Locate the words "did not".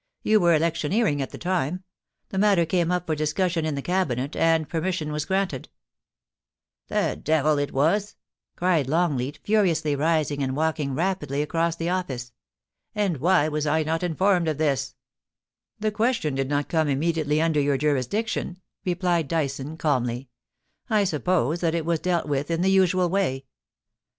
16.33-16.67